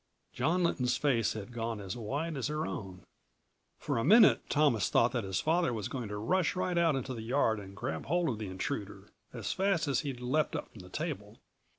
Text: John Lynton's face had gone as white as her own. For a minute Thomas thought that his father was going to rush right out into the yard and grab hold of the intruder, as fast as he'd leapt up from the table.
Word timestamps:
John 0.33 0.63
Lynton's 0.63 0.97
face 0.97 1.33
had 1.33 1.53
gone 1.53 1.79
as 1.79 1.95
white 1.95 2.35
as 2.35 2.47
her 2.47 2.65
own. 2.65 3.03
For 3.77 3.99
a 3.99 4.03
minute 4.03 4.41
Thomas 4.49 4.89
thought 4.89 5.11
that 5.11 5.23
his 5.23 5.39
father 5.41 5.71
was 5.71 5.89
going 5.89 6.07
to 6.07 6.17
rush 6.17 6.55
right 6.55 6.75
out 6.75 6.95
into 6.95 7.13
the 7.13 7.21
yard 7.21 7.59
and 7.59 7.77
grab 7.77 8.07
hold 8.07 8.29
of 8.29 8.39
the 8.39 8.47
intruder, 8.47 9.11
as 9.31 9.53
fast 9.53 9.87
as 9.87 9.99
he'd 9.99 10.19
leapt 10.19 10.55
up 10.55 10.71
from 10.71 10.79
the 10.79 10.89
table. 10.89 11.37